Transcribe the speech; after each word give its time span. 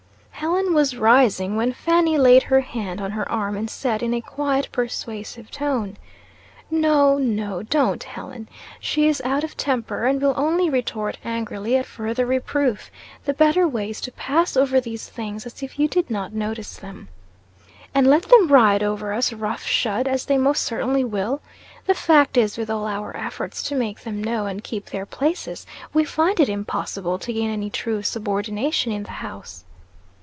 Helen 0.33 0.73
was 0.73 0.95
rising, 0.97 1.55
when 1.55 1.71
Fanny 1.71 2.17
laid 2.17 2.41
her 2.43 2.61
hand 2.61 2.99
on 2.99 3.11
her 3.11 3.31
arm, 3.31 3.55
and 3.55 3.69
said, 3.69 4.01
in 4.01 4.11
a 4.11 4.21
quiet 4.21 4.69
persuasive 4.71 5.51
tone, 5.51 5.97
"No 6.71 7.19
no 7.19 7.61
don't, 7.61 8.03
Helen. 8.03 8.49
She 8.79 9.07
is 9.07 9.21
out 9.23 9.43
of 9.43 9.55
temper, 9.55 10.07
and 10.07 10.19
will 10.19 10.33
only 10.35 10.67
retort 10.67 11.19
angrily 11.23 11.77
at 11.77 11.85
further 11.85 12.25
reproof. 12.25 12.89
The 13.25 13.35
better 13.35 13.67
way 13.67 13.91
is 13.91 14.01
to 14.01 14.11
pass 14.13 14.57
over 14.57 14.81
these 14.81 15.07
things 15.07 15.45
as 15.45 15.61
if 15.61 15.77
you 15.77 15.87
did 15.87 16.09
not 16.09 16.33
notice 16.33 16.75
them." 16.75 17.09
"And 17.93 18.07
let 18.07 18.23
them 18.23 18.47
ride 18.51 18.81
over 18.81 19.13
us 19.13 19.31
rough 19.31 19.63
shod, 19.63 20.07
as 20.07 20.25
they 20.25 20.39
most 20.39 20.63
certainly 20.63 21.03
will! 21.03 21.39
The 21.85 21.93
fact 21.93 22.35
is, 22.35 22.57
with 22.57 22.71
all 22.71 22.87
our 22.87 23.15
efforts 23.15 23.61
to 23.63 23.75
make 23.75 23.99
them 23.99 24.23
know 24.23 24.47
and 24.47 24.63
keep 24.63 24.87
their 24.87 25.05
places, 25.05 25.67
we 25.93 26.03
find 26.03 26.39
it 26.39 26.49
impossible 26.49 27.19
to 27.19 27.31
gain 27.33 27.51
any 27.51 27.69
true 27.69 28.01
subordination 28.01 28.91
in 28.91 29.03
the 29.03 29.11
house." 29.21 29.65